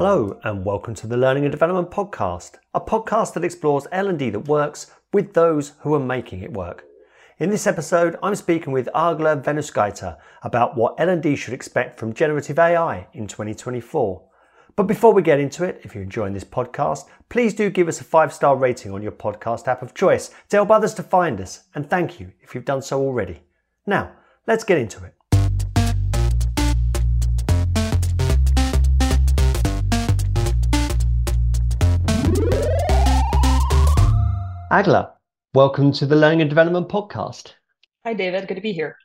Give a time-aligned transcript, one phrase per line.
[0.00, 4.46] Hello and welcome to the Learning and Development Podcast, a podcast that explores L&D that
[4.46, 6.84] works with those who are making it work.
[7.38, 12.60] In this episode, I'm speaking with Egle Vinauskaite about what L&D should expect from generative
[12.60, 14.22] AI in 2024.
[14.76, 18.00] But before we get into it, if you're enjoying this podcast, please do give us
[18.00, 21.64] a five-star rating on your podcast app of choice to help others to find us,
[21.74, 23.42] and thank you if you've done so already.
[23.84, 24.12] Now,
[24.46, 25.17] let's get into it.
[34.70, 35.10] Egle,
[35.54, 37.54] welcome to the Learning and Development Podcast.
[38.04, 38.46] Hi, David.
[38.46, 38.98] Good to be here.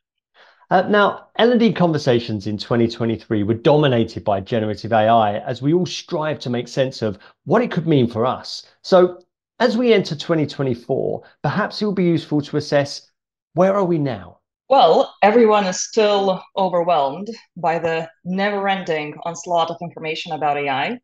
[0.69, 6.37] Uh, now, L&D conversations in 2023 were dominated by generative AI as we all strive
[6.39, 8.65] to make sense of what it could mean for us.
[8.81, 9.21] So,
[9.61, 13.09] as we enter 2024, perhaps it will be useful to assess
[13.53, 14.39] where are we now?
[14.67, 20.99] Well, everyone is still overwhelmed by the never ending onslaught of information about AI.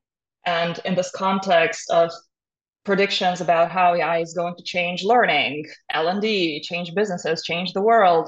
[0.45, 2.11] And in this context of
[2.89, 8.27] predictions about how AI is going to change learning, L&D, change businesses, change the world.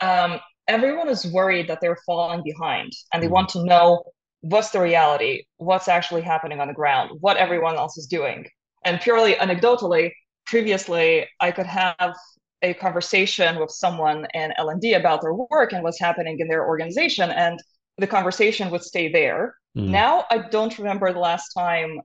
[0.00, 3.34] Um, everyone is worried that they're falling behind and they mm-hmm.
[3.34, 4.02] want to know
[4.40, 8.44] what's the reality, what's actually happening on the ground, what everyone else is doing.
[8.84, 10.10] And purely anecdotally,
[10.46, 12.12] previously I could have
[12.60, 17.30] a conversation with someone in L&D about their work and what's happening in their organization
[17.30, 17.56] and
[17.98, 19.54] the conversation would stay there.
[19.78, 19.90] Mm.
[19.90, 22.00] Now I don't remember the last time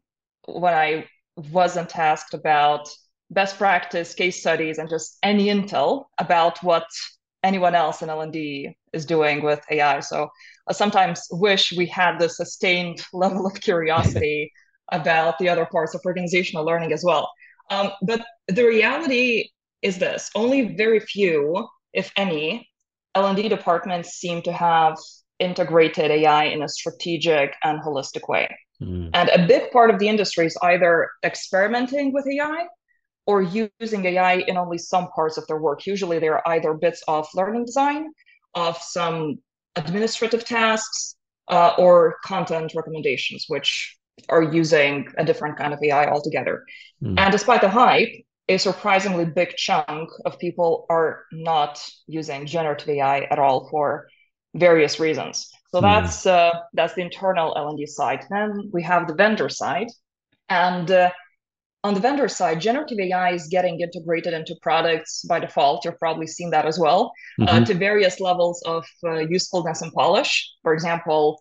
[0.46, 2.90] when I wasn't asked about
[3.30, 6.88] best practice case studies and just any intel about what
[7.44, 10.00] anyone else in L&D is doing with AI.
[10.00, 10.30] So
[10.68, 14.52] I sometimes wish we had the sustained level of curiosity
[14.92, 17.30] about the other parts of organizational learning as well.
[17.70, 19.50] Um, but the reality
[19.82, 22.70] is this: only very few, if any,
[23.16, 24.98] L&D departments seem to have
[25.40, 28.48] integrated AI in a strategic and holistic way.
[28.82, 29.10] Mm.
[29.14, 32.68] And a big part of the industry is either experimenting with AI
[33.26, 35.86] or using AI in only some parts of their work.
[35.86, 38.12] Usually, they are either bits of learning design,
[38.56, 39.40] of some
[39.76, 41.16] administrative tasks,
[41.50, 43.98] uh, or content recommendations, which
[44.30, 46.64] are using a different kind of AI altogether.
[47.04, 47.20] Mm.
[47.20, 48.10] And despite the hype,
[48.50, 54.08] a surprisingly big chunk of people are not using generative AI at all for
[54.56, 55.50] various reasons.
[55.70, 55.82] So mm.
[55.82, 58.26] that's uh, that's the internal L&D side.
[58.30, 59.88] Then we have the vendor side,
[60.50, 61.12] and uh,
[61.84, 65.86] on the vendor side, generative AI is getting integrated into products by default.
[65.86, 67.64] You've probably seen that as well, uh, mm-hmm.
[67.64, 70.50] uh, to various levels of uh, usefulness and polish.
[70.64, 71.38] For example,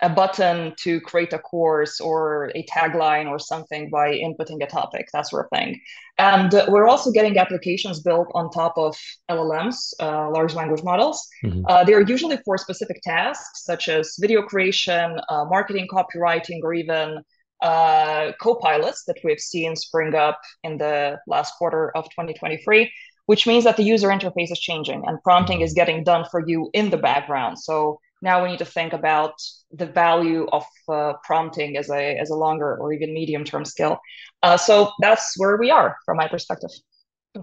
[0.00, 5.08] a button to create a course or a tagline or something by inputting a topic,
[5.12, 5.80] that sort of thing.
[6.18, 8.94] And we're also getting applications built on top of
[9.30, 11.26] LLMs, uh, large language models.
[11.42, 11.62] Mm-hmm.
[11.66, 17.22] Uh, they're usually for specific tasks such as video creation, uh, marketing, copywriting, or even
[17.62, 22.92] uh, co-pilots that we've seen spring up in the last quarter of 2023
[23.24, 26.68] which means that the user interface is changing and prompting is getting done for you
[26.74, 29.34] in the background so now we need to think about
[29.80, 33.94] the value of uh, prompting as a as a longer or even medium term skill.
[34.42, 36.70] Uh, so that's where we are from my perspective.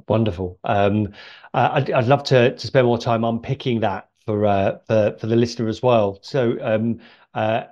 [0.07, 0.59] Wonderful.
[0.63, 1.13] Um,
[1.53, 5.35] I'd, I'd love to to spend more time unpicking that for uh, for for the
[5.35, 6.19] listener as well.
[6.21, 6.99] So um,
[7.33, 7.63] uh,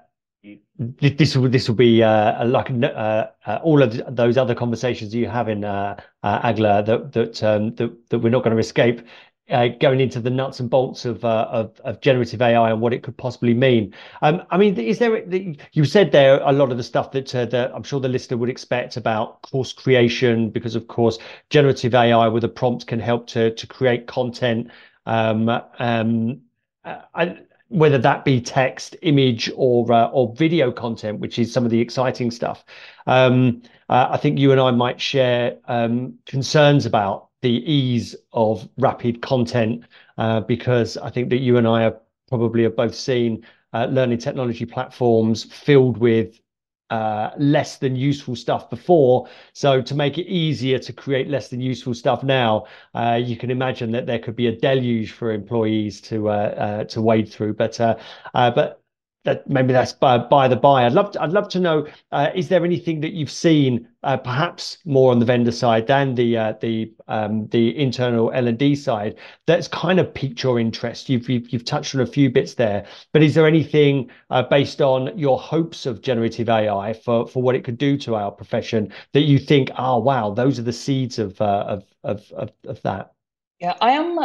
[0.81, 5.27] this will this will be uh, like uh, uh, all of those other conversations you
[5.27, 9.01] have in uh, uh, Egle that that, um, that that we're not going to escape
[9.50, 12.94] uh, going into the nuts and bolts of, uh, of, of generative AI and what
[12.94, 13.94] it could possibly mean.
[14.22, 15.24] Um, I mean, is there?
[15.74, 18.38] You said there a lot of the stuff that, uh, that I'm sure the listener
[18.38, 21.18] would expect about course creation, because of course,
[21.50, 24.69] generative AI with a prompt can help to to create content.
[25.06, 25.50] Um,
[25.80, 26.41] um,
[26.85, 27.38] uh, I,
[27.68, 31.80] whether that be text, image, or uh, or video content, which is some of the
[31.80, 32.63] exciting stuff.
[33.07, 38.68] Um, uh, I think you and I might share um, concerns about the ease of
[38.78, 39.85] rapid content
[40.18, 44.19] uh, because I think that you and I have probably have both seen uh, learning
[44.19, 46.39] technology platforms filled with
[46.89, 49.27] uh, less than useful stuff before.
[49.54, 52.65] So to make it easier to create less than useful stuff now,
[53.18, 57.54] you can imagine that there could be a deluge for employees to to wade through.
[57.54, 58.81] But
[59.23, 60.85] that maybe that's by, by the by.
[60.85, 64.18] I'd love to, I'd love to know uh, is there anything that you've seen uh,
[64.18, 68.57] perhaps more on the vendor side than the uh, the um, the internal L and
[68.57, 71.07] D side that's kind of piqued your interest.
[71.07, 74.81] You've, you've, you've touched on a few bits there, but is there anything uh, based
[74.81, 78.91] on your hopes of generative AI for for what it could do to our profession
[79.13, 82.81] that you think, oh wow, those are the seeds of uh, of, of of of
[82.81, 83.13] that?
[83.59, 84.19] Yeah, I am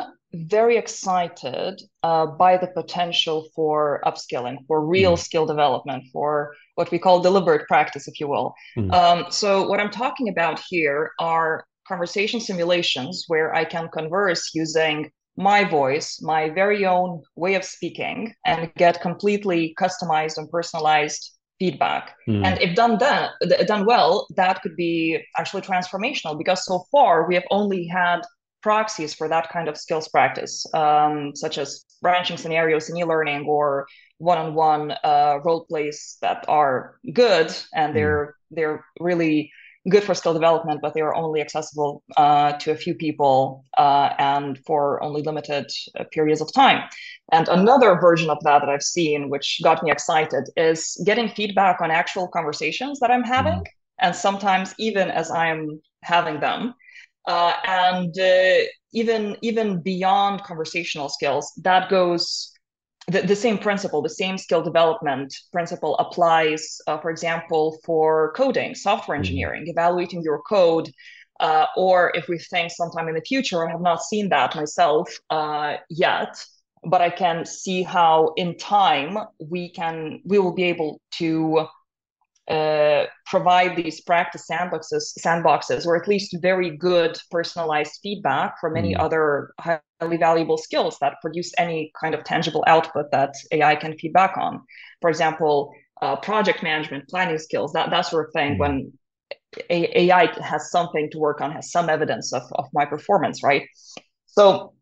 [0.49, 5.19] very excited uh, by the potential for upskilling, for real mm.
[5.19, 8.55] skill development, for what we call deliberate practice, if you will.
[8.77, 8.93] Mm.
[8.93, 15.11] Um, so, what I'm talking about here are conversation simulations where I can converse using
[15.37, 22.15] my voice, my very own way of speaking, and get completely customized and personalized feedback.
[22.29, 22.45] Mm.
[22.45, 23.33] And if done that
[23.67, 28.21] done well, that could be actually transformational because so far we have only had
[28.71, 31.15] proxies for that kind of skills practice, um,
[31.45, 31.69] such as
[32.03, 33.87] branching scenarios in e-learning or
[34.19, 36.77] one-on-one uh, role plays that are
[37.13, 37.49] good
[37.79, 38.33] and they're mm.
[38.57, 39.39] they're really
[39.93, 44.09] good for skill development, but they are only accessible uh, to a few people uh,
[44.19, 45.67] and for only limited
[45.97, 46.81] uh, periods of time.
[47.31, 51.77] And another version of that that I've seen, which got me excited, is getting feedback
[51.81, 53.67] on actual conversations that I'm having, mm.
[54.05, 56.75] and sometimes even as I'm having them.
[57.27, 62.53] Uh, and uh, even even beyond conversational skills, that goes
[63.09, 68.75] the, the same principle, the same skill development principle applies, uh, for example, for coding,
[68.75, 69.23] software mm-hmm.
[69.23, 70.91] engineering, evaluating your code.
[71.39, 75.15] Uh, or if we think sometime in the future, I have not seen that myself
[75.29, 76.43] uh, yet,
[76.83, 81.67] but I can see how in time we can we will be able to
[82.49, 88.95] uh, provide these practice sandboxes, sandboxes, or at least very good personalized feedback from any
[88.95, 89.01] mm.
[89.01, 94.37] other highly valuable skills that produce any kind of tangible output that AI can feedback
[94.37, 94.63] on.
[95.01, 95.73] For example,
[96.03, 98.55] uh, project management, planning skills, that that sort of thing.
[98.55, 98.59] Mm.
[98.59, 98.93] When
[99.71, 103.67] AI has something to work on, has some evidence of of my performance, right?
[104.27, 104.75] So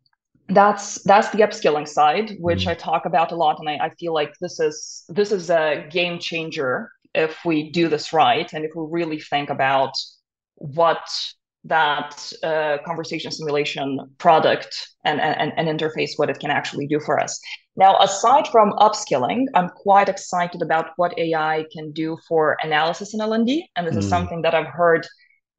[0.49, 2.67] that's that's the upskilling side which mm.
[2.67, 5.87] i talk about a lot and I, I, feel like this is this is a
[5.89, 9.93] game changer if we do this right and if we really think about
[10.55, 11.07] what
[11.65, 17.19] that uh, conversation simulation product and, and, and interface, what it can actually do for
[17.19, 17.39] us.
[17.75, 23.21] Now, aside from upskilling, I'm quite excited about what AI can do for analysis in
[23.21, 23.67] L&D.
[23.75, 23.99] And this mm.
[23.99, 25.07] is something that I've heard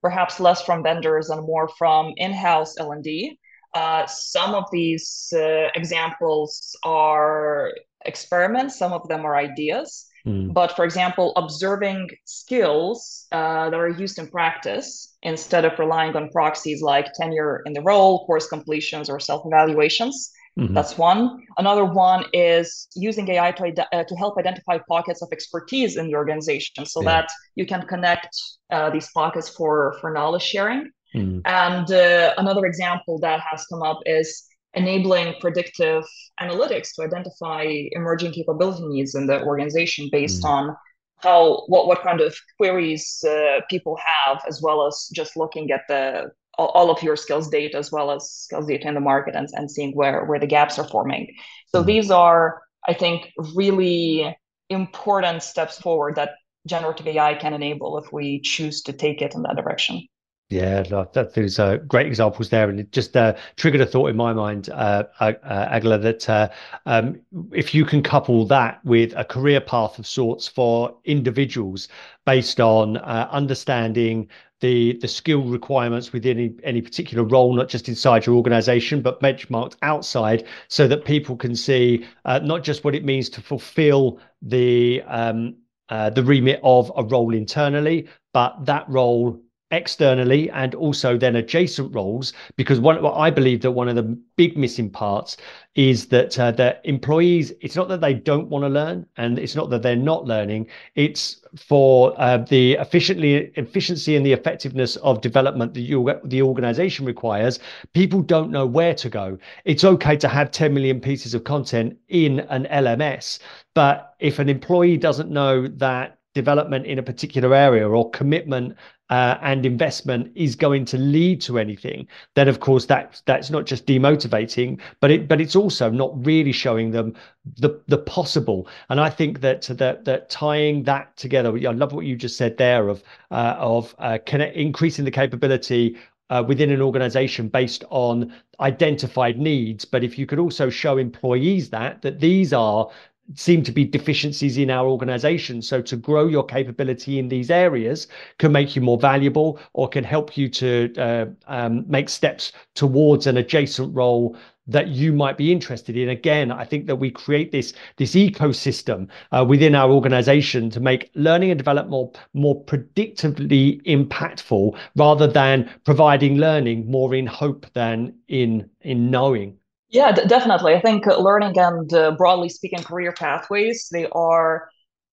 [0.00, 3.38] perhaps less from vendors and more from in-house L&D.
[3.74, 7.72] Uh, some of these uh, examples are
[8.04, 10.06] experiments, some of them are ideas.
[10.26, 10.52] Mm.
[10.52, 16.30] But for example, observing skills uh, that are used in practice instead of relying on
[16.30, 20.32] proxies like tenure in the role, course completions, or self evaluations.
[20.58, 20.74] Mm-hmm.
[20.74, 21.44] That's one.
[21.58, 26.14] Another one is using AI to, uh, to help identify pockets of expertise in the
[26.14, 27.08] organization so yeah.
[27.10, 28.34] that you can connect
[28.70, 30.90] uh, these pockets for, for knowledge sharing.
[31.14, 31.42] Mm.
[31.44, 34.44] And uh, another example that has come up is
[34.76, 36.04] enabling predictive
[36.40, 40.48] analytics to identify emerging capability needs in the organization based mm.
[40.48, 40.76] on
[41.18, 45.80] how what what kind of queries uh, people have as well as just looking at
[45.88, 49.48] the all of your skills data as well as skills data in the market and,
[49.54, 51.34] and seeing where where the gaps are forming
[51.68, 51.86] so mm.
[51.86, 54.36] these are i think really
[54.68, 56.32] important steps forward that
[56.66, 60.02] generative ai can enable if we choose to take it in that direction
[60.48, 60.82] yeah,
[61.12, 64.32] that there's uh, great examples there, and it just uh, triggered a thought in my
[64.32, 65.32] mind, uh, uh,
[65.72, 66.48] Egle, that uh,
[66.86, 67.20] um,
[67.52, 71.88] if you can couple that with a career path of sorts for individuals
[72.26, 74.28] based on uh, understanding
[74.60, 79.20] the the skill requirements within any, any particular role, not just inside your organization, but
[79.20, 84.20] benchmarked outside, so that people can see uh, not just what it means to fulfill
[84.42, 85.56] the um,
[85.88, 89.40] uh, the remit of a role internally, but that role
[89.72, 94.04] externally and also then adjacent roles because one well, I believe that one of the
[94.36, 95.36] big missing parts
[95.74, 99.56] is that uh, the employees it's not that they don't want to learn and it's
[99.56, 105.20] not that they're not learning it's for uh, the efficiently efficiency and the effectiveness of
[105.20, 107.58] development that you the organization requires.
[107.92, 109.36] People don't know where to go.
[109.64, 113.40] It's okay to have 10 million pieces of content in an LMS
[113.74, 118.76] but if an employee doesn't know that development in a particular area or commitment
[119.10, 123.64] uh, and investment is going to lead to anything, then of course that that's not
[123.64, 127.14] just demotivating, but it but it's also not really showing them
[127.58, 128.68] the the possible.
[128.88, 132.56] And I think that that that tying that together, I love what you just said
[132.56, 135.96] there of uh, of uh, connect, increasing the capability
[136.30, 139.84] uh, within an organization based on identified needs.
[139.84, 142.90] But if you could also show employees that that these are
[143.34, 145.62] seem to be deficiencies in our organization.
[145.62, 148.06] So to grow your capability in these areas
[148.38, 153.26] can make you more valuable or can help you to uh, um, make steps towards
[153.26, 154.36] an adjacent role
[154.68, 156.08] that you might be interested in.
[156.08, 161.10] Again, I think that we create this this ecosystem uh, within our organization to make
[161.14, 168.14] learning and development more more predictably impactful rather than providing learning more in hope than
[168.28, 169.56] in in knowing.
[169.96, 170.74] Yeah, definitely.
[170.74, 174.68] I think learning and uh, broadly speaking, career pathways, they are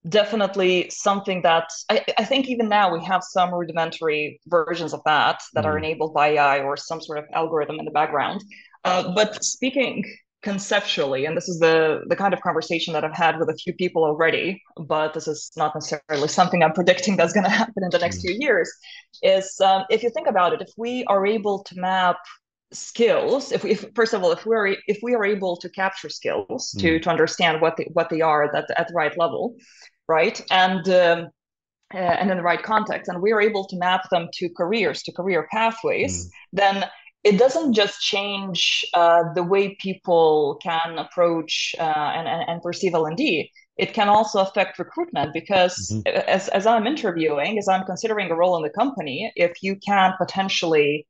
[0.09, 5.39] definitely something that I, I, think even now we have some rudimentary versions of that
[5.53, 5.67] that mm.
[5.67, 8.43] are enabled by AI or some sort of algorithm in the background.
[8.83, 10.03] Uh, but speaking
[10.41, 13.73] conceptually, and this is the the kind of conversation that I've had with a few
[13.75, 17.89] people already, but this is not necessarily something I'm predicting that's going to happen in
[17.89, 18.23] the next mm.
[18.23, 18.69] few years.
[19.21, 22.17] Is um, if you think about it, if we are able to map
[22.73, 26.73] skills if, if first of all if we're if we are able to capture skills
[26.75, 26.81] mm.
[26.81, 29.55] to to understand what they, what they are at, at the right level
[30.07, 30.41] right?
[30.51, 31.29] And um,
[31.93, 35.03] uh, and in the right context, and we are able to map them to careers,
[35.03, 36.29] to career pathways, mm.
[36.51, 36.85] then
[37.23, 41.83] it doesn't just change uh, the way people can approach uh,
[42.17, 43.49] and, and, and perceive L&D.
[43.77, 46.17] It can also affect recruitment because mm-hmm.
[46.27, 50.13] as, as I'm interviewing, as I'm considering a role in the company, if you can
[50.17, 51.07] potentially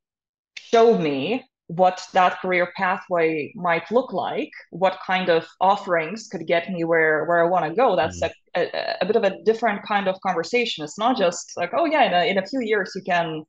[0.58, 6.70] show me what that career pathway might look like, what kind of offerings could get
[6.70, 7.96] me where where I want to go.
[7.96, 8.32] That's mm.
[8.56, 10.84] a, a, a, bit of a different kind of conversation.
[10.84, 13.44] It's not just like, oh yeah, in a, in a few years you can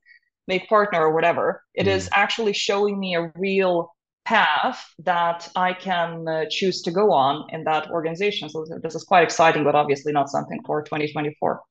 [0.47, 1.61] make partner or whatever.
[1.73, 1.91] It mm.
[1.91, 3.91] is actually showing me a real
[4.25, 8.49] path that I can uh, choose to go on in that organization.
[8.49, 11.61] So this is quite exciting, but obviously not something for 2024.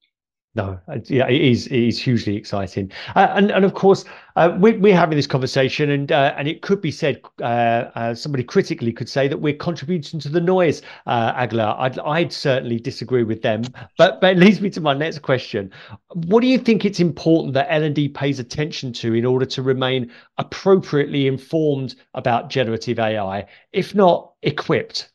[0.57, 1.67] No, yeah, it is.
[1.67, 4.05] It is hugely exciting, uh, and and of course,
[4.37, 8.15] uh, we, we're having this conversation, and uh, and it could be said, uh, uh,
[8.15, 10.81] somebody critically could say that we're contributing to the noise.
[11.07, 13.65] Uh, Egle, I'd I'd certainly disagree with them,
[13.99, 15.73] but but it leads me to my next question.
[16.13, 19.47] What do you think it's important that L and D pays attention to in order
[19.47, 25.11] to remain appropriately informed about generative AI, if not equipped?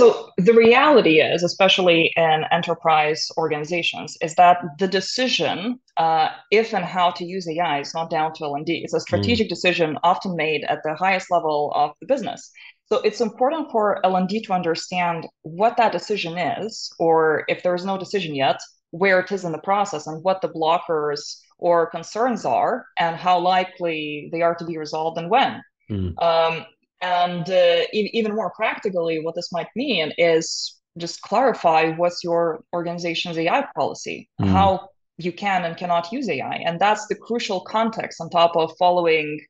[0.00, 6.86] So the reality is, especially in enterprise organizations, is that the decision uh, if and
[6.86, 8.80] how to use AI is not down to L&D.
[8.82, 9.50] It's a strategic mm.
[9.50, 12.50] decision often made at the highest level of the business.
[12.86, 17.84] So it's important for L&D to understand what that decision is, or if there is
[17.84, 18.58] no decision yet,
[18.92, 21.20] where it is in the process and what the blockers
[21.58, 25.60] or concerns are and how likely they are to be resolved and when.
[25.90, 26.22] Mm.
[26.22, 26.64] Um,
[27.00, 32.62] and uh, e- even more practically, what this might mean is just clarify what's your
[32.72, 34.48] organization's AI policy, mm.
[34.48, 34.88] how
[35.18, 36.62] you can and cannot use AI.
[36.66, 39.40] And that's the crucial context on top of following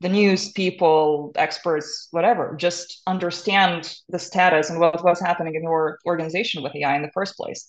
[0.00, 2.54] the news, people, experts, whatever.
[2.56, 7.10] Just understand the status and what, what's happening in your organization with AI in the
[7.12, 7.66] first place.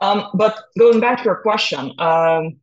[0.00, 2.56] Um, but going back to your question, um,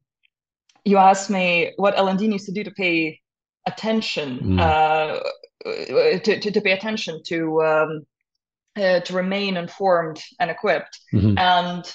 [0.86, 3.20] you asked me what L&D needs to do to pay
[3.66, 4.40] attention.
[4.40, 4.60] Mm.
[4.60, 5.20] Uh,
[5.64, 8.02] to, to, to pay attention to um,
[8.76, 11.00] uh, to remain informed and equipped.
[11.14, 11.38] Mm-hmm.
[11.38, 11.86] And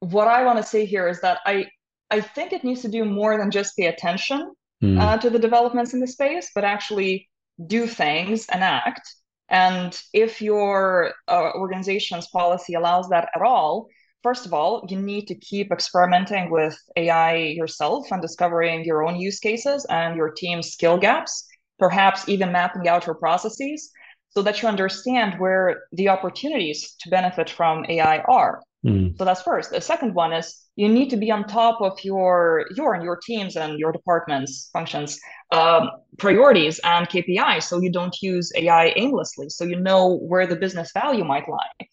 [0.00, 1.66] what I want to say here is that I
[2.10, 5.00] I think it needs to do more than just pay attention mm.
[5.00, 7.28] uh, to the developments in the space, but actually
[7.66, 9.08] do things and act.
[9.48, 13.88] And if your uh, organization's policy allows that at all,
[14.22, 19.16] first of all, you need to keep experimenting with AI yourself and discovering your own
[19.16, 21.46] use cases and your team's skill gaps
[21.78, 23.90] perhaps even mapping out your processes
[24.30, 28.62] so that you understand where the opportunities to benefit from AI are.
[28.84, 29.16] Mm.
[29.16, 29.70] So that's first.
[29.70, 33.16] The second one is you need to be on top of your your and your
[33.16, 35.18] teams and your departments functions
[35.52, 39.48] um, priorities and KPIs, so you don't use AI aimlessly.
[39.48, 41.86] So you know where the business value might lie.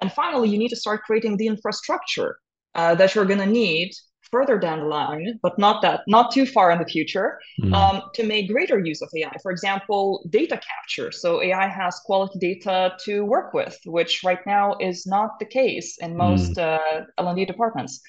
[0.00, 2.38] And finally, you need to start creating the infrastructure
[2.74, 3.92] uh, that you're going to need
[4.30, 7.72] further down the line, but not that, not too far in the future, mm.
[7.74, 9.32] um, to make greater use of AI.
[9.42, 11.12] For example, data capture.
[11.12, 15.98] So AI has quality data to work with, which right now is not the case
[15.98, 16.62] in most mm.
[16.62, 18.00] uh, L&D departments.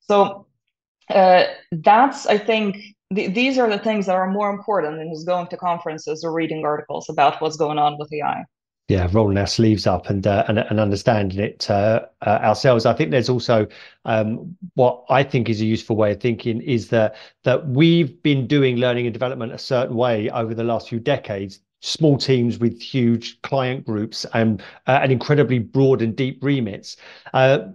[0.00, 0.46] So
[1.10, 2.76] uh, that's, I think,
[3.14, 6.32] th- these are the things that are more important than just going to conferences or
[6.32, 8.44] reading articles about what's going on with AI
[8.88, 12.86] yeah, rolling our sleeves up and uh, and, and understanding it uh, uh, ourselves.
[12.86, 13.66] I think there's also
[14.04, 18.46] um, what I think is a useful way of thinking is that that we've been
[18.46, 21.60] doing learning and development a certain way over the last few decades.
[21.80, 26.96] Small teams with huge client groups and uh, and incredibly broad and deep remits
[27.34, 27.68] uh,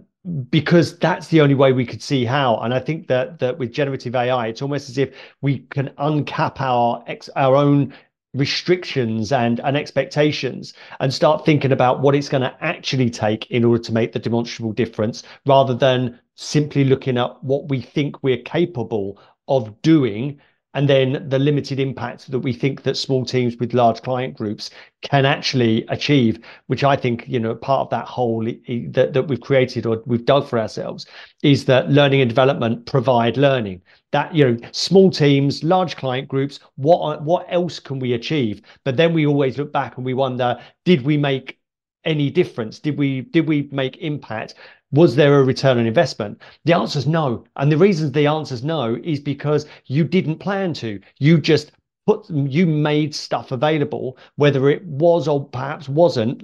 [0.50, 2.56] because that's the only way we could see how.
[2.58, 6.60] And I think that that with generative AI, it's almost as if we can uncap
[6.60, 7.92] our ex, our own
[8.34, 13.64] restrictions and, and expectations and start thinking about what it's going to actually take in
[13.64, 18.42] order to make the demonstrable difference rather than simply looking at what we think we're
[18.42, 20.40] capable of doing
[20.74, 24.70] and then the limited impact that we think that small teams with large client groups
[25.02, 29.40] can actually achieve, which I think, you know, part of that whole that, that we've
[29.40, 31.06] created or we've dug for ourselves
[31.42, 33.82] is that learning and development provide learning.
[34.12, 38.62] That, you know, small teams, large client groups, what what else can we achieve?
[38.84, 41.58] But then we always look back and we wonder, did we make
[42.04, 42.78] any difference?
[42.78, 44.54] Did we did we make impact?
[44.92, 46.40] Was there a return on investment?
[46.64, 47.44] The answer is no.
[47.56, 51.00] And the reason the answer is no is because you didn't plan to.
[51.18, 51.72] You just
[52.06, 56.42] put you made stuff available whether it was or perhaps wasn't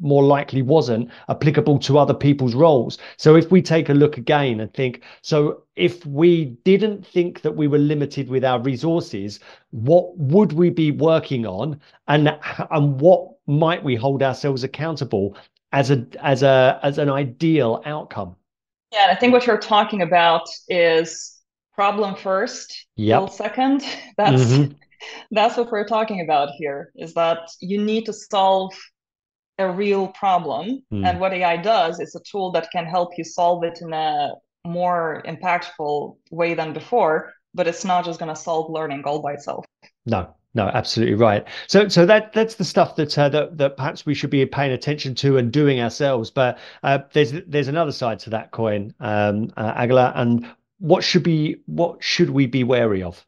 [0.00, 4.60] more likely wasn't applicable to other people's roles so if we take a look again
[4.60, 9.38] and think so if we didn't think that we were limited with our resources
[9.70, 12.36] what would we be working on and
[12.70, 15.36] and what might we hold ourselves accountable
[15.72, 18.36] as a as a as an ideal outcome
[18.92, 21.36] yeah i think what you're talking about is
[21.76, 23.30] problem first, yep.
[23.30, 23.84] second.
[24.16, 24.72] That's mm-hmm.
[25.30, 26.90] that's what we're talking about here.
[26.96, 28.72] Is that you need to solve
[29.58, 31.06] a real problem, mm.
[31.06, 34.32] and what AI does is a tool that can help you solve it in a
[34.64, 37.32] more impactful way than before.
[37.54, 39.64] But it's not just going to solve learning all by itself.
[40.06, 41.46] No, no, absolutely right.
[41.66, 44.72] So, so that that's the stuff that uh, that that perhaps we should be paying
[44.72, 46.30] attention to and doing ourselves.
[46.30, 51.22] But uh, there's there's another side to that coin, um, uh, Egle, and what should
[51.22, 53.24] be what should we be wary of?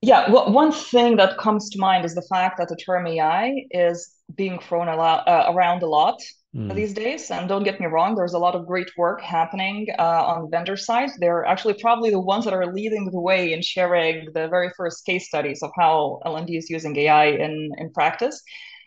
[0.00, 3.66] Yeah, well, one thing that comes to mind is the fact that the term AI
[3.70, 6.22] is being thrown a lot, uh, around a lot
[6.56, 6.74] mm.
[6.74, 7.30] these days.
[7.30, 10.48] And don't get me wrong, there's a lot of great work happening uh, on the
[10.48, 11.10] vendor side.
[11.18, 15.04] They're actually probably the ones that are leading the way in sharing the very first
[15.04, 18.42] case studies of how L&D is using AI in, in practice.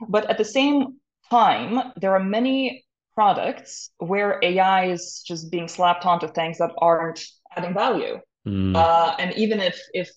[0.08, 0.98] But at the same
[1.30, 7.22] time, there are many products where AI is just being slapped onto things that aren't
[7.56, 8.20] adding value.
[8.48, 8.76] Mm.
[8.76, 10.10] Uh, and even if if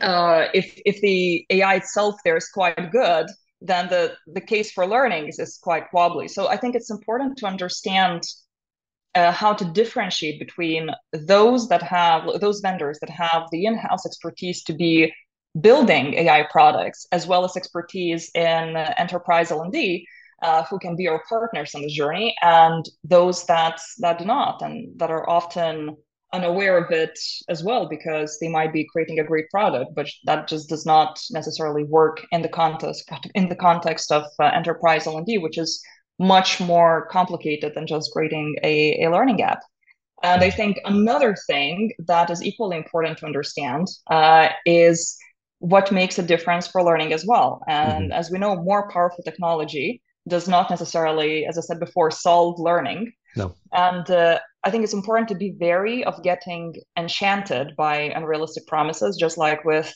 [0.00, 3.26] uh, if if the AI itself there is quite good,
[3.64, 6.28] then the the case for learning is, quite wobbly.
[6.28, 8.22] So I think it's important to understand
[9.14, 14.62] uh, how to differentiate between those that have those vendors that have the in-house expertise
[14.64, 15.12] to be
[15.60, 20.06] building AI products as well as expertise in enterprise L&D
[20.42, 24.60] uh, who can be our partners on this journey and those that that do not
[24.62, 25.96] and that are often
[26.36, 30.48] unaware of it as well because they might be creating a great product but that
[30.48, 35.38] just does not necessarily work in the context in the context of uh, enterprise L&D
[35.38, 35.82] which is
[36.18, 39.60] much more complicated than just creating a, a learning app
[40.22, 45.16] and I think another thing that is equally important to understand uh, is
[45.58, 47.62] what makes a difference for learning as well.
[47.68, 48.12] And mm-hmm.
[48.12, 53.12] as we know, more powerful technology does not necessarily, as I said before, solve learning.
[53.36, 53.54] No.
[53.72, 59.16] And uh, I think it's important to be wary of getting enchanted by unrealistic promises,
[59.20, 59.94] just like with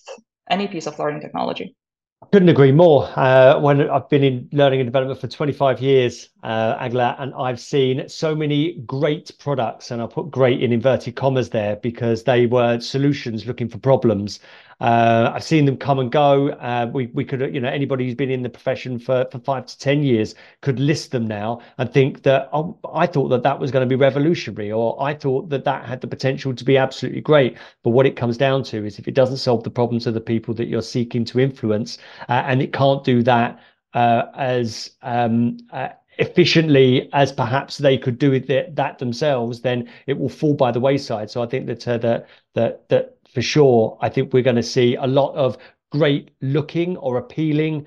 [0.50, 1.74] any piece of learning technology.
[2.20, 3.08] I couldn't agree more.
[3.16, 7.60] Uh, when I've been in learning and development for 25 years, uh, Egle, and I've
[7.60, 12.46] seen so many great products, and I put great in inverted commas there because they
[12.46, 14.40] were solutions looking for problems.
[14.80, 16.50] Uh, I've seen them come and go.
[16.50, 19.66] Uh, we we could, you know, anybody who's been in the profession for for five
[19.66, 23.58] to ten years could list them now and think that oh, I thought that that
[23.58, 26.76] was going to be revolutionary, or I thought that that had the potential to be
[26.76, 27.58] absolutely great.
[27.82, 30.20] But what it comes down to is if it doesn't solve the problems of the
[30.20, 33.58] people that you're seeking to influence, uh, and it can't do that
[33.94, 35.88] uh, as um, uh,
[36.18, 40.80] efficiently as perhaps they could do it that themselves, then it will fall by the
[40.80, 41.30] wayside.
[41.30, 44.64] So I think that uh, that that that for sure, I think we're going to
[44.64, 45.56] see a lot of
[45.92, 47.86] great looking or appealing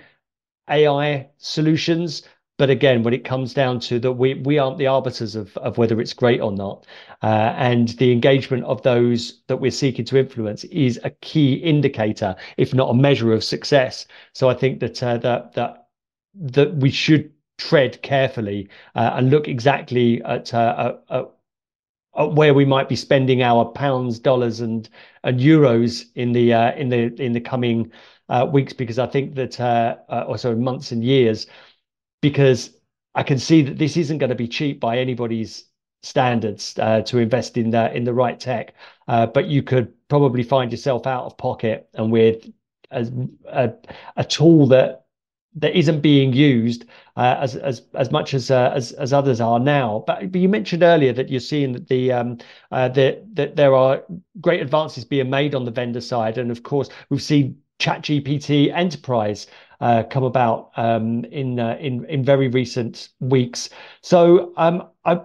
[0.70, 2.24] AI solutions.
[2.58, 5.78] But again, when it comes down to that, we we aren't the arbiters of of
[5.78, 6.88] whether it's great or not,
[7.22, 12.34] uh, and the engagement of those that we're seeking to influence is a key indicator,
[12.56, 14.08] if not a measure of success.
[14.34, 15.88] So I think that uh, that that
[16.34, 21.32] that we should tread carefully uh, and look exactly at, uh, at, at
[22.13, 24.89] where we might be spending our pounds, dollars, and
[25.24, 27.91] and euros in the uh, in the in the coming
[28.30, 31.47] uh, weeks, because I think that uh, uh also months and years,
[32.21, 32.71] because
[33.15, 35.65] I can see that this isn't going to be cheap by anybody's
[36.04, 38.74] standards uh, to invest in the in the right tech,
[39.08, 42.50] uh, but you could probably find yourself out of pocket and with
[42.91, 43.08] a,
[43.47, 43.74] a,
[44.17, 45.01] a tool that
[45.56, 46.86] that isn't being used
[47.18, 50.04] uh, as as as much as uh, as as others are now.
[50.08, 52.38] But but you mentioned earlier that you're seeing that the um
[52.72, 54.04] uh, that that there are
[54.40, 59.48] great advances being made on the vendor side, and of course we've seen ChatGPT Enterprise
[59.82, 63.70] uh, come about um, in uh, in in very recent weeks.
[64.02, 65.22] So um, I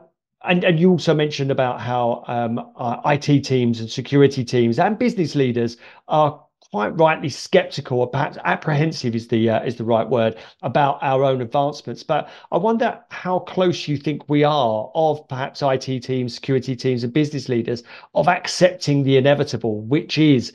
[0.46, 2.60] and, and you also mentioned about how um,
[3.04, 5.76] IT teams and security teams and business leaders
[6.08, 10.98] are quite rightly skeptical or perhaps apprehensive is the uh, is the right word about
[11.02, 16.00] our own advancements but i wonder how close you think we are of perhaps IT
[16.00, 17.82] teams security teams and business leaders
[18.14, 20.52] of accepting the inevitable which is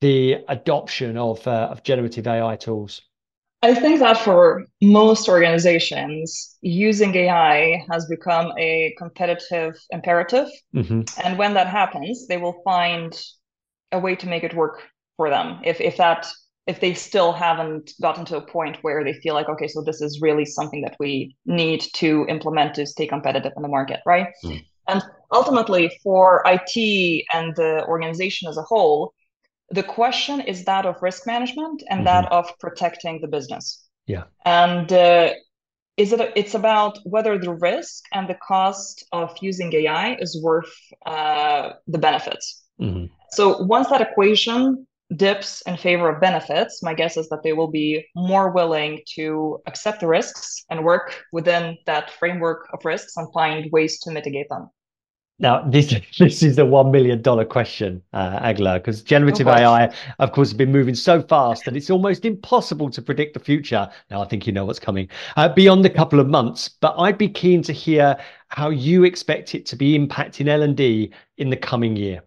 [0.00, 3.00] the adoption of uh, of generative AI tools
[3.62, 10.48] I think that for most organizations, using AI has become a competitive imperative.
[10.76, 11.00] Mm-hmm.
[11.24, 13.18] And when that happens, they will find
[13.90, 14.82] a way to make it work
[15.16, 15.60] for them.
[15.64, 16.26] If if that
[16.66, 20.00] if they still haven't gotten to a point where they feel like, okay, so this
[20.00, 24.28] is really something that we need to implement to stay competitive in the market, right?
[24.42, 24.64] Mm.
[24.88, 29.12] And ultimately, for IT and the organization as a whole,
[29.70, 32.22] the question is that of risk management and mm-hmm.
[32.22, 33.86] that of protecting the business.
[34.06, 34.24] Yeah.
[34.44, 35.32] And uh,
[35.96, 36.32] is it?
[36.36, 40.74] It's about whether the risk and the cost of using AI is worth
[41.06, 42.62] uh, the benefits.
[42.80, 43.06] Mm-hmm.
[43.30, 47.70] So once that equation dips in favor of benefits, my guess is that they will
[47.70, 53.32] be more willing to accept the risks and work within that framework of risks and
[53.32, 54.70] find ways to mitigate them.
[55.38, 60.32] Now, this this is the one million dollar question, uh, Egle, because generative AI, of
[60.32, 63.88] course, has been moving so fast that it's almost impossible to predict the future.
[64.10, 67.18] Now, I think you know what's coming uh, beyond a couple of months, but I'd
[67.18, 68.16] be keen to hear
[68.48, 72.22] how you expect it to be impacting L and D in the coming year.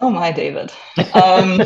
[0.00, 0.72] Oh my, David.
[1.14, 1.62] Um,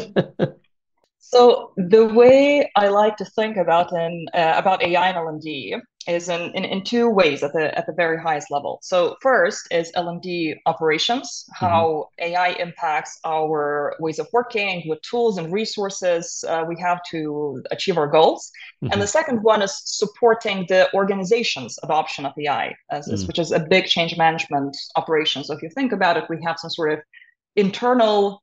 [1.18, 6.28] so the way I like to think about in uh, about AI and L&D is
[6.28, 8.78] in, in, in two ways at the at the very highest level.
[8.82, 11.66] So first is L&D operations, mm-hmm.
[11.66, 12.32] how mm-hmm.
[12.32, 17.98] AI impacts our ways of working with tools and resources uh, we have to achieve
[17.98, 18.50] our goals.
[18.82, 18.92] Mm-hmm.
[18.92, 23.26] And the second one is supporting the organization's adoption of AI, as, mm-hmm.
[23.26, 25.44] which is a big change management operation.
[25.44, 27.00] So if you think about it, we have some sort of
[27.56, 28.42] internal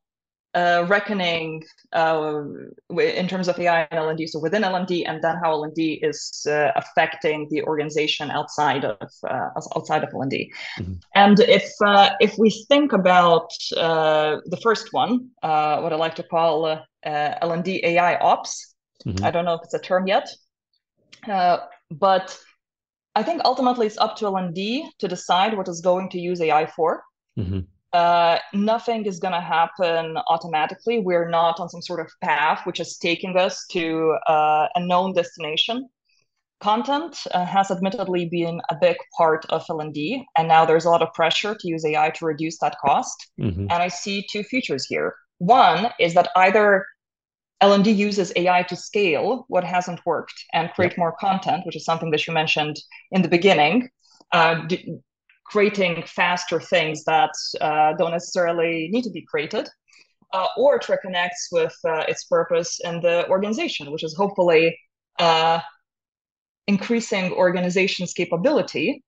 [0.58, 2.42] uh, reckoning uh,
[2.90, 7.48] in terms of AI and L&D, so within L&D, then how L&D is uh, affecting
[7.52, 10.52] the organization outside of uh, outside of L&D.
[10.80, 10.94] Mm-hmm.
[11.14, 16.24] And if uh, if we think about uh, the first one, what I like to
[16.24, 18.74] call L&D AI ops,
[19.06, 19.24] mm-hmm.
[19.24, 20.28] I don't know if it's a term yet,
[21.26, 22.40] but
[23.16, 26.66] I think ultimately it's up to L&D to decide what is going to use AI
[26.66, 27.04] for.
[27.38, 27.60] Mm-hmm
[27.94, 31.00] uh, nothing is going to happen automatically.
[31.00, 35.14] We're not on some sort of path which is taking us to uh, a known
[35.14, 35.90] destination.
[36.60, 41.04] Content uh, has admittedly been a big part of L&D, and now there's a lot
[41.04, 43.30] of pressure to use AI to reduce that cost.
[43.40, 43.68] Mm-hmm.
[43.70, 45.14] And I see two futures here.
[45.38, 46.84] One is that either
[47.62, 52.10] L&D uses AI to scale what hasn't worked and create more content, which is something
[52.12, 52.78] that you mentioned
[53.12, 53.90] in the beginning.
[54.32, 55.00] Uh, d-
[55.48, 57.32] creating faster things that
[57.62, 59.68] uh, don't necessarily need to be created,
[60.34, 64.78] uh, or it reconnects with uh, its purpose in the organization, which is hopefully
[65.20, 65.60] uh,
[66.68, 69.04] increasing organization's capability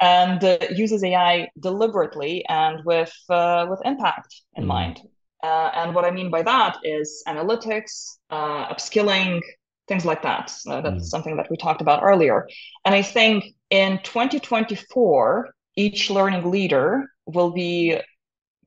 [0.00, 4.68] and uh, uses AI deliberately and with uh, with impact in mm.
[4.68, 5.00] mind.
[5.44, 9.40] and what I mean by that is analytics, upskilling,
[9.88, 10.52] things like that.
[10.64, 11.02] that's mm.
[11.02, 12.48] something that we talked about earlier.
[12.84, 17.98] And I think in 2024, each learning leader will be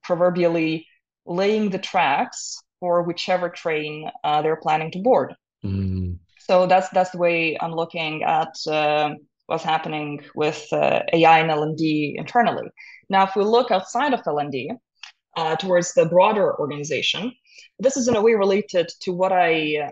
[0.03, 0.87] proverbially
[1.25, 5.35] laying the tracks for whichever train uh, they're planning to board.
[5.63, 6.19] Mm.
[6.39, 9.15] So that's that's the way I'm looking at uh,
[9.47, 12.67] what's happening with uh, AI and L&D internally.
[13.09, 14.71] Now, if we look outside of L&D
[15.37, 17.31] uh, towards the broader organization,
[17.79, 19.89] this is in a way related to what I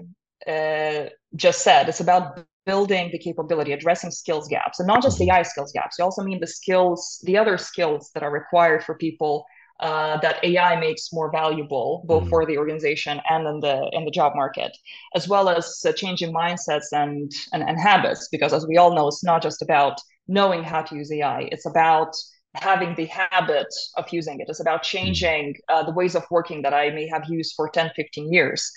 [0.47, 1.89] uh, just said.
[1.89, 5.31] It's about building the capability, addressing skills gaps, and not just mm-hmm.
[5.31, 5.97] AI skills gaps.
[5.97, 9.45] You also mean the skills, the other skills that are required for people
[9.79, 12.29] uh, that AI makes more valuable, both mm-hmm.
[12.29, 14.75] for the organization and in the in the job market,
[15.15, 18.29] as well as uh, changing mindsets and, and and habits.
[18.31, 21.65] Because as we all know, it's not just about knowing how to use AI; it's
[21.65, 22.15] about
[22.55, 24.47] having the habit of using it.
[24.47, 24.97] It's about mm-hmm.
[24.97, 28.71] changing uh, the ways of working that I may have used for 10, 15 years.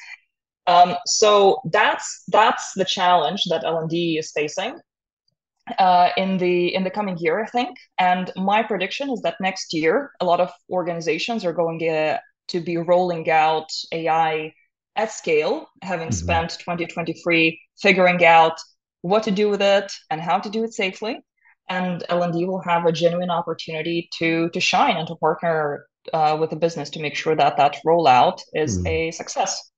[0.67, 4.81] Um, so that's that's the challenge that L&D is facing
[5.79, 7.77] uh, in the in the coming year, I think.
[7.99, 12.61] And my prediction is that next year, a lot of organizations are going to, to
[12.61, 14.53] be rolling out AI
[14.95, 16.15] at scale, having mm-hmm.
[16.15, 18.59] spent 2023 figuring out
[19.03, 21.21] what to do with it and how to do it safely.
[21.69, 26.51] And L&D will have a genuine opportunity to to shine and to partner uh, with
[26.51, 28.89] the business to make sure that that rollout is mm.
[28.89, 29.71] a success.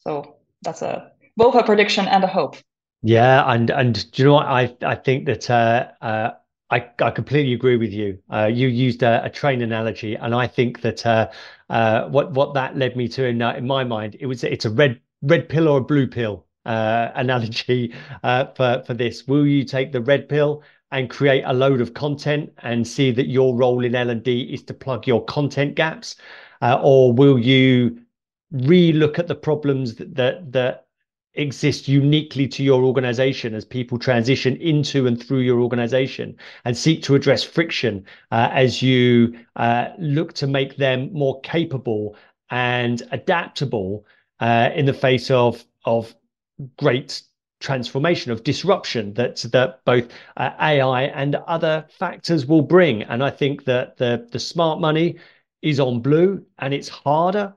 [0.00, 2.56] So that's a both a prediction and a hope.
[3.02, 6.30] Yeah, and and do you know what I I think that uh, uh,
[6.70, 8.18] I, I completely agree with you.
[8.32, 11.30] Uh, you used a, a, train analogy, and I think that uh,
[11.70, 14.64] uh, what what that led me to in uh, in my mind, it was it's
[14.64, 19.28] a red red pill or a blue pill uh, analogy uh, for for this.
[19.28, 23.28] Will you take the red pill and create a load of content and see that
[23.28, 26.16] your role in L and D is to plug your content gaps,
[26.60, 28.00] or will you
[28.52, 30.86] re-look at the problems that that, that
[31.34, 37.02] exist uniquely to your organization as people transition into and through your organization and seek
[37.02, 42.16] to address friction uh, as you uh, look to make them more capable
[42.50, 44.06] and adaptable
[44.40, 46.14] uh, in the face of of
[46.78, 47.22] great
[47.60, 53.02] transformation of disruption that that both uh, AI and other factors will bring.
[53.04, 55.16] And I think that the the smart money
[55.62, 57.54] is on blue and it's harder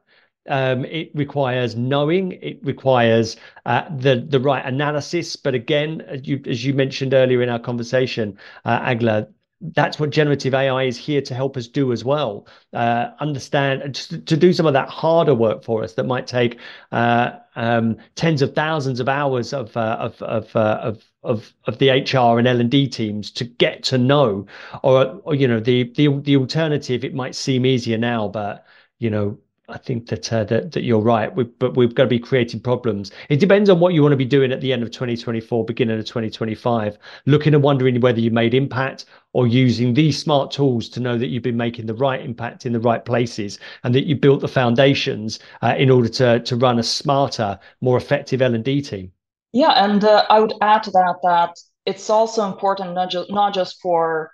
[0.47, 2.34] um, it requires knowing.
[2.41, 5.36] It requires uh, the the right analysis.
[5.36, 9.28] But again, as you as you mentioned earlier in our conversation, uh, Egle,
[9.62, 12.47] that's what generative AI is here to help us do as well.
[12.73, 16.58] Uh, understand to, to, do some of that harder work for us that might take
[16.91, 21.78] uh, um, tens of thousands of hours of uh, of of, uh, of of of
[21.80, 24.45] the HR and L and D teams to get to know,
[24.84, 27.04] or or you know the the the alternative.
[27.04, 28.65] It might seem easier now, but
[28.99, 29.38] you know
[29.69, 31.34] I think that, uh, that that you're right.
[31.34, 33.12] We, but we've got to be creating problems.
[33.29, 35.99] It depends on what you want to be doing at the end of 2024, beginning
[35.99, 36.97] of 2025.
[37.25, 41.27] Looking and wondering whether you made impact or using these smart tools to know that
[41.27, 44.47] you've been making the right impact in the right places and that you built the
[44.47, 49.12] foundations uh, in order to to run a smarter, more effective L and D team.
[49.53, 51.55] Yeah, and uh, I would add to that that
[51.86, 54.32] it's also important not just not just for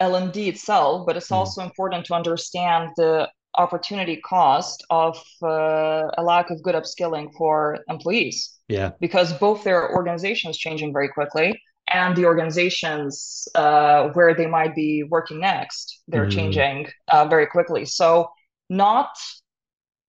[0.00, 1.36] L and D itself, but it's mm.
[1.36, 7.78] also important to understand the opportunity cost of uh, a lack of good upskilling for
[7.88, 8.58] employees.
[8.68, 8.92] Yeah.
[9.00, 11.60] Because both their organizations changing very quickly
[11.90, 16.32] and the organizations uh, where they might be working next, they're mm.
[16.32, 17.84] changing uh, very quickly.
[17.84, 18.30] So
[18.70, 19.10] not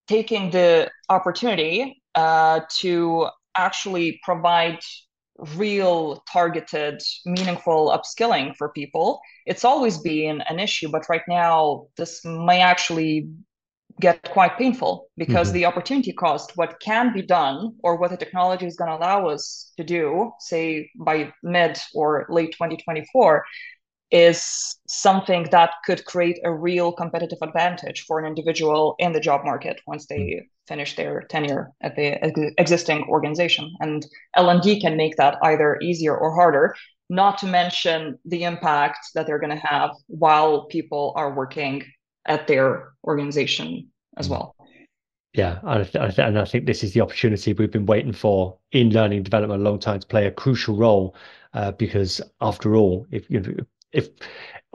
[0.07, 4.79] taking the opportunity uh, to actually provide
[5.55, 12.23] real targeted meaningful upskilling for people it's always been an issue but right now this
[12.23, 13.27] may actually
[13.99, 15.57] get quite painful because mm-hmm.
[15.57, 19.27] the opportunity cost what can be done or what the technology is going to allow
[19.27, 23.43] us to do say by mid or late 2024
[24.13, 29.43] is something that could create a real competitive advantage for an individual in the job
[29.43, 30.39] market once they mm.
[30.67, 34.05] finish their tenure at the existing organization and
[34.37, 36.75] l&d can make that either easier or harder
[37.09, 41.83] not to mention the impact that they're going to have while people are working
[42.27, 44.55] at their organization as well
[45.35, 49.61] yeah, and I think this is the opportunity we've been waiting for in learning development
[49.61, 51.15] a long time to play a crucial role,
[51.55, 53.55] uh, because after all, if you know,
[53.93, 54.09] if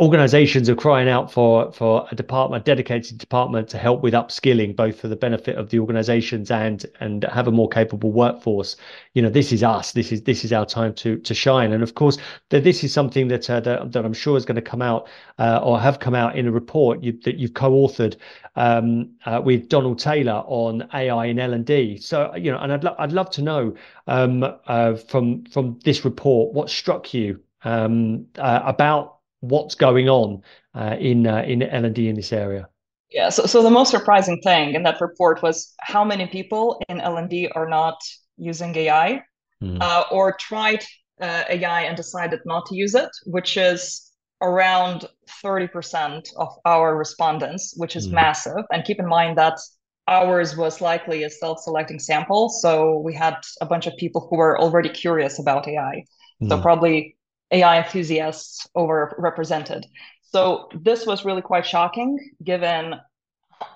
[0.01, 4.77] organizations are crying out for for a department, a dedicated department to help with upskilling,
[4.77, 8.77] both for the benefit of the organizations and and have a more capable workforce.
[9.15, 9.93] You know, this is us.
[9.93, 11.73] This is this is our time to to shine.
[11.73, 12.19] And of course,
[12.51, 15.61] this is something that uh, that, that, I'm sure is going to come out uh,
[15.63, 18.17] or have come out in a report you, that you've co-authored
[18.55, 21.99] um, uh, with Donald Taylor on AI in L and D.
[21.99, 23.75] So you know, and I'd lo- I'd love to know
[24.07, 30.43] um, uh, from from this report what struck you um, uh, about what's going on
[30.75, 32.69] uh, in uh, in L and D in this area.
[33.11, 33.31] Yeah.
[33.31, 37.17] So, so the most surprising thing in that report was how many people in L
[37.17, 37.99] and D are not
[38.37, 39.23] using AI
[39.63, 39.81] mm.
[39.81, 40.85] uh, or tried
[41.21, 45.05] uh, AI and decided not to use it, which is around
[45.43, 48.13] 30% of our respondents, which is mm.
[48.13, 48.63] massive.
[48.73, 49.59] And keep in mind that
[50.07, 52.49] ours was likely a self-selecting sample.
[52.49, 56.05] So we had a bunch of people who were already curious about AI.
[56.43, 56.49] Mm.
[56.49, 56.63] So hmm.
[56.63, 57.18] probably
[57.51, 59.85] AI enthusiasts overrepresented.
[60.23, 62.95] So this was really quite shocking given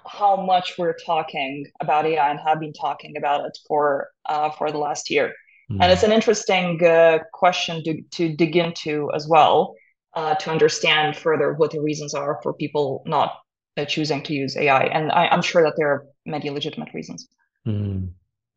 [0.06, 4.70] how much we're talking about AI and have been talking about it for uh, for
[4.70, 5.32] the last year.
[5.70, 5.78] Mm.
[5.80, 9.74] And it's an interesting uh, question to, to dig into as well
[10.14, 13.38] uh, to understand further what the reasons are for people not
[13.76, 14.84] uh, choosing to use AI.
[14.84, 17.26] And I, am sure that there are many legitimate reasons.
[17.66, 18.10] Mm.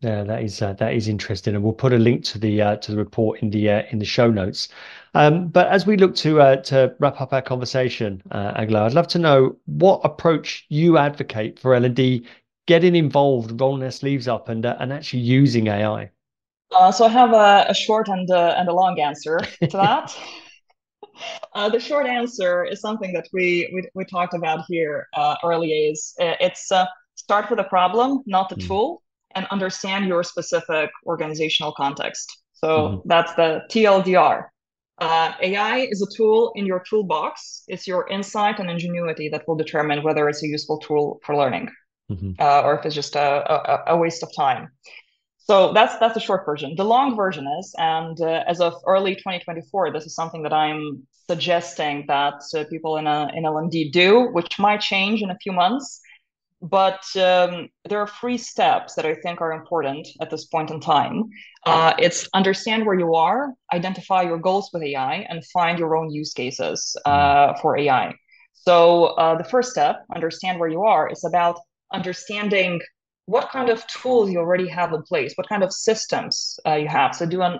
[0.05, 2.75] Yeah, that is uh, that is interesting, and we'll put a link to the uh,
[2.75, 4.69] to the report in the uh, in the show notes.
[5.15, 8.93] Um, but as we look to uh, to wrap up our conversation, uh, Egle, I'd
[8.93, 12.23] love to know what approach you advocate for L and D
[12.67, 16.11] getting involved, rolling their sleeves up, and uh, and actually using AI.
[16.71, 20.15] Uh, so I have a, a short and a, and a long answer to that.
[21.53, 25.89] Uh, the short answer is something that we we, we talked about here uh, earlier.
[25.89, 26.69] Is it's
[27.15, 28.67] start with a problem, not the mm.
[28.67, 29.01] tool,
[29.35, 32.27] and understand your specific organizational context.
[32.53, 33.01] So mm.
[33.05, 34.37] that's the TLDR
[34.97, 37.63] Uh, AI is a tool in your toolbox.
[37.67, 41.67] It's your insight and ingenuity that will determine whether it's a useful tool for learning
[42.11, 42.31] mm-hmm.
[42.39, 44.69] uh, or if it's just a, a, a, waste of time.
[45.37, 46.73] So that's that's the short version.
[46.75, 51.05] The long version is, and uh, as of early 2024, this is something that I'm
[51.27, 55.51] suggesting that uh, people in a in LND do, which might change in a few
[55.51, 56.01] months.
[56.61, 60.79] But um, there are three steps that I think are important at this point in
[60.79, 61.25] time.
[61.65, 66.09] Uh, it's understand where you are, identify your goals with AI, and find your own
[66.09, 67.61] use cases uh, mm.
[67.61, 68.13] for AI.
[68.53, 71.59] So uh, the first step, understand where you are, is about
[71.93, 72.81] understanding
[73.25, 76.87] what kind of tools you already have in place, what kind of systems uh, you
[76.87, 77.15] have.
[77.15, 77.59] So do an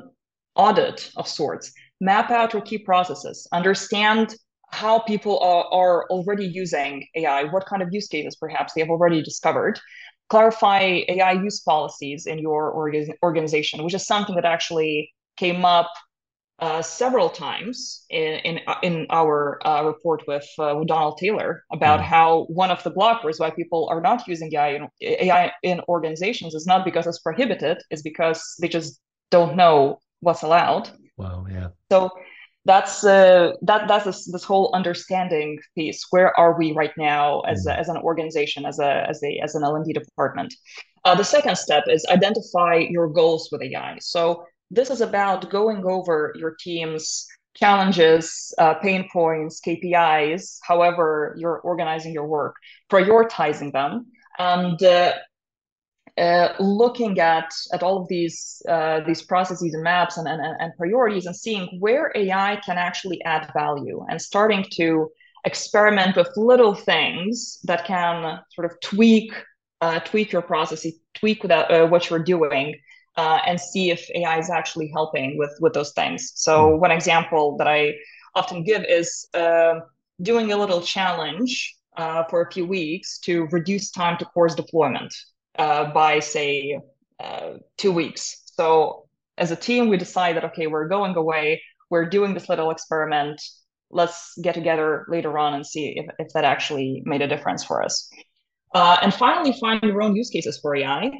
[0.56, 4.36] audit of sorts, map out your key processes, understand
[4.72, 8.90] how people are, are already using AI, what kind of use cases perhaps they have
[8.90, 9.80] already discovered.
[10.30, 15.92] Clarify AI use policies in your orga- organization, which is something that actually came up
[16.60, 22.00] uh, several times in in, in our uh, report with, uh, with Donald Taylor about
[22.00, 25.82] mm how one of the blockers why people are not using AI in, AI in
[25.90, 29.00] organizations is not because it's prohibited, it's because they just
[29.32, 30.90] don't know what's allowed.
[31.18, 31.70] Wow, yeah.
[31.92, 32.10] So
[32.66, 36.06] that's uh, that that's this, this whole understanding piece.
[36.10, 37.72] Where are we right now as, mm.
[37.72, 40.54] a, as an organization, as a as a as an L and D department?
[41.04, 43.98] Uh, the second step is identify your goals with AI.
[44.02, 51.60] So this is about going over your team's challenges, uh, pain points, KPIs, however you're
[51.60, 52.56] organizing your work,
[52.92, 54.08] prioritizing them,
[54.40, 54.82] and
[56.18, 60.42] uh, uh, looking at at all of these uh, these processes and maps and, and,
[60.42, 65.10] and priorities and seeing where AI can actually add value and starting to
[65.46, 69.34] experiment with little things that can sort of tweak
[69.82, 72.76] uh, tweak your processes, tweak that, uh, what you're doing
[73.18, 76.32] uh, and see if AI is actually helping with with those things.
[76.36, 76.80] So hmm.
[76.80, 77.96] one example that I
[78.36, 79.80] often give is uh,
[80.22, 85.14] doing a little challenge uh, for a few weeks to reduce time to course deployment
[85.58, 86.80] uh, by say
[87.20, 88.44] uh, two weeks.
[88.58, 91.62] So as a team, we decide that okay, we're going away.
[91.90, 93.42] We're doing this little experiment.
[93.92, 97.84] Let's get together later on and see if, if that actually made a difference for
[97.84, 98.10] us.
[98.74, 101.12] Uh, and finally, find your own use cases for AI.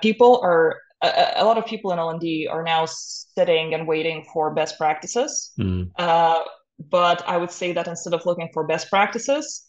[0.00, 4.54] people are a, a, lot of people in L&D are now sitting and waiting for
[4.54, 5.52] best practices.
[5.58, 5.90] Mm.
[5.98, 6.42] Uh,
[6.90, 9.64] but I would say that instead of looking for best practices,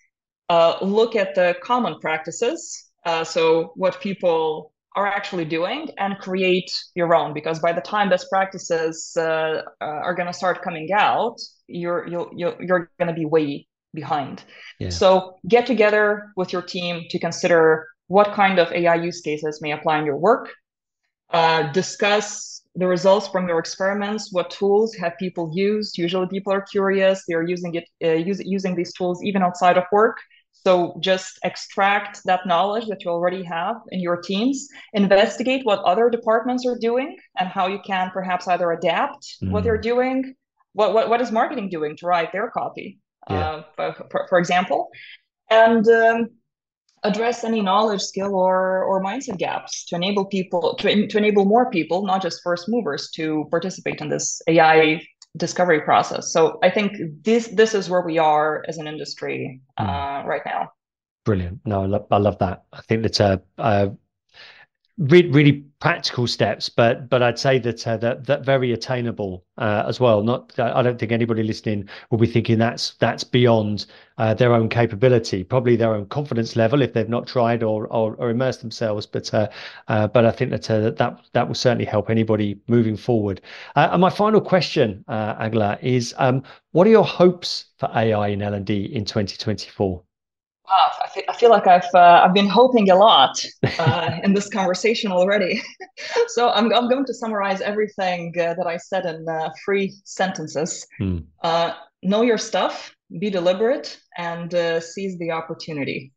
[0.49, 2.86] uh, look at the common practices.
[3.07, 8.09] Uh, so what people are actually doing and create your own because by the time
[8.09, 12.29] best practices uh, uh, are going to start coming out you're you're
[12.67, 14.43] you're going to be way behind
[14.79, 14.89] yeah.
[14.89, 19.71] so get together with your team to consider what kind of ai use cases may
[19.71, 20.49] apply in your work
[21.31, 24.31] uh, discuss the results from your experiments.
[24.31, 25.97] What tools have people used?
[25.97, 27.23] Usually, people are curious.
[27.27, 30.17] They are using it, uh, use, using these tools even outside of work.
[30.65, 36.09] So just extract that knowledge that you already have in your teams, investigate what other
[36.09, 39.51] departments are doing and how you can perhaps either adapt mm.
[39.51, 40.35] what they're doing.
[40.73, 43.63] What, what, what is marketing doing to write their copy, yeah.
[43.77, 44.89] uh, for, for, example?
[45.49, 46.29] And um,
[47.03, 51.69] address any knowledge skill or or mindset gaps to enable people to, to enable more
[51.71, 54.99] people not just first movers to participate in this ai
[55.37, 56.31] discovery process.
[56.31, 60.25] So i think this this is where we are as an industry uh, mm.
[60.25, 60.71] right now.
[61.25, 61.59] Brilliant.
[61.65, 62.63] No I love, I love that.
[62.73, 63.41] I think that's a,
[64.99, 69.83] a really, practical steps, but but I'd say that uh, that that very attainable uh,
[69.87, 70.23] as well.
[70.23, 73.85] Not I don't think anybody listening will be thinking that's that's beyond
[74.17, 78.15] uh, their own capability, probably their own confidence level if they've not tried or or,
[78.15, 79.05] or immersed themselves.
[79.05, 79.49] But uh,
[79.87, 83.41] uh, but I think that uh, that that will certainly help anybody moving forward.
[83.75, 88.53] and my final question, Egle, is um, what are your hopes for AI in L
[88.53, 90.06] and D in 2024?
[90.69, 93.41] Wow, I feel, I feel like I've uh, I've been hoping a lot
[93.79, 95.61] uh, in this conversation already.
[96.27, 100.85] so I'm I'm going to summarize everything uh, that I said in uh, three sentences.
[100.97, 101.19] Hmm.
[101.41, 106.11] Uh, know your stuff, be deliberate, and uh, seize the opportunity.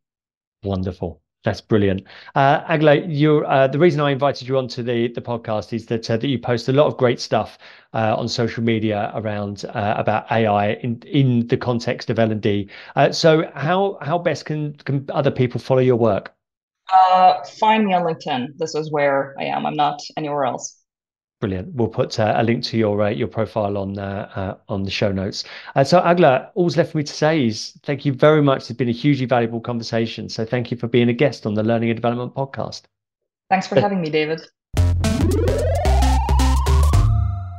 [0.64, 1.22] Wonderful.
[1.42, 2.04] That's brilliant.
[2.34, 6.10] Uh, Egle, you uh, the reason I invited you onto the the podcast is that
[6.10, 7.58] uh, that you post a lot of great stuff
[7.94, 12.42] uh, on social media around uh, about AI in in the context of L and
[12.42, 12.68] D.
[12.94, 16.34] Uh, so how how best can can other people follow your work?
[17.58, 18.58] find me on LinkedIn.
[18.58, 19.64] This is where I am.
[19.64, 20.79] I'm not anywhere else.
[21.40, 21.74] Brilliant.
[21.74, 24.90] We'll put uh, a link to your uh, your profile on uh, uh on the
[24.90, 25.44] show notes.
[25.74, 28.68] Uh, so Egle, all's left for me to say is thank you very much.
[28.68, 30.28] It's been a hugely valuable conversation.
[30.28, 32.82] So thank you for being a guest on the Learning and Development podcast.
[33.48, 34.42] Thanks for having me, David.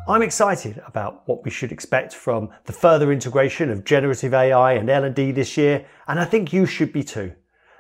[0.08, 4.89] I'm excited about what we should expect from the further integration of generative AI and
[4.89, 7.34] L&D this year, and I think you should be too.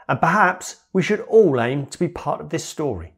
[0.07, 3.13] And perhaps we should all aim to be part of this story.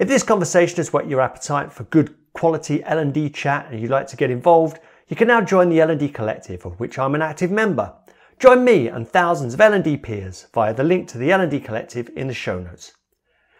[0.00, 4.06] If this conversation has whet your appetite for good quality L&D chat and you'd like
[4.06, 4.78] to get involved,
[5.08, 7.92] you can now join the L&D Collective, of which I'm an active member.
[8.38, 12.28] Join me and thousands of L&D peers via the link to the L&D Collective in
[12.28, 12.94] the show notes.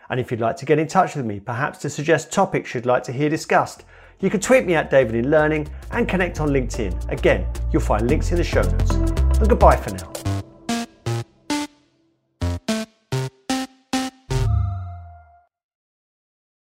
[0.09, 2.87] And if you'd like to get in touch with me, perhaps to suggest topics you'd
[2.87, 3.85] like to hear discussed,
[4.21, 7.13] you can tweet me at David in Learning and connect on LinkedIn.
[7.13, 8.93] Again, you'll find links in the show notes.
[8.93, 10.40] And goodbye for now.